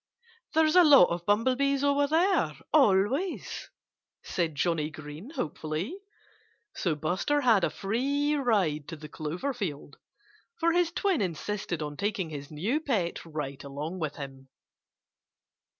[0.55, 3.69] "There's a lot of bumblebees over there, always,"
[4.23, 5.95] said Johnnie Green hopefully.
[6.73, 9.97] So Buster had a free ride to the clover field;
[10.59, 14.49] for his twin insisted on taking his new pet right along with him.